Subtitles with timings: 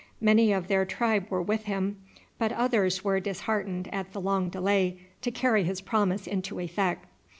[0.19, 2.01] Many of their tribe were with him,
[2.39, 7.05] but others were disheartened at the long delay to carry his promise into effect.